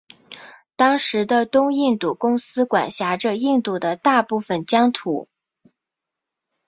[0.75, 5.29] 当时的东印度公司管辖着印度的大部分疆土。